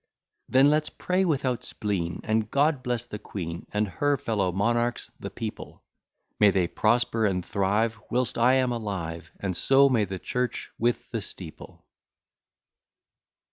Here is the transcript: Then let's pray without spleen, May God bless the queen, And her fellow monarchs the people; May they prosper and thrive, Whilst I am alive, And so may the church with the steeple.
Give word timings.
Then 0.49 0.71
let's 0.71 0.89
pray 0.89 1.25
without 1.25 1.63
spleen, 1.63 2.21
May 2.27 2.39
God 2.39 2.81
bless 2.81 3.05
the 3.05 3.19
queen, 3.19 3.67
And 3.71 3.87
her 3.87 4.17
fellow 4.17 4.51
monarchs 4.51 5.11
the 5.19 5.29
people; 5.29 5.83
May 6.39 6.49
they 6.49 6.65
prosper 6.65 7.27
and 7.27 7.45
thrive, 7.45 7.99
Whilst 8.09 8.35
I 8.35 8.55
am 8.55 8.71
alive, 8.71 9.29
And 9.39 9.55
so 9.55 9.89
may 9.89 10.05
the 10.05 10.17
church 10.17 10.71
with 10.79 11.11
the 11.11 11.21
steeple. 11.21 11.85